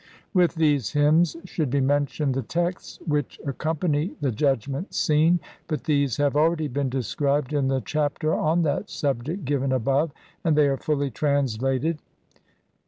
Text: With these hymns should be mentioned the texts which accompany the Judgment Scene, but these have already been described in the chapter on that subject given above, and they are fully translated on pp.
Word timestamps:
With 0.33 0.55
these 0.55 0.93
hymns 0.93 1.37
should 1.45 1.69
be 1.69 1.79
mentioned 1.79 2.33
the 2.33 2.41
texts 2.41 2.97
which 3.05 3.39
accompany 3.45 4.15
the 4.19 4.31
Judgment 4.31 4.95
Scene, 4.95 5.39
but 5.67 5.83
these 5.83 6.17
have 6.17 6.35
already 6.35 6.67
been 6.67 6.89
described 6.89 7.53
in 7.53 7.67
the 7.67 7.81
chapter 7.85 8.33
on 8.33 8.63
that 8.63 8.89
subject 8.89 9.45
given 9.45 9.71
above, 9.71 10.11
and 10.43 10.55
they 10.55 10.67
are 10.67 10.77
fully 10.77 11.11
translated 11.11 11.97
on 11.99 12.33
pp. 12.33 12.39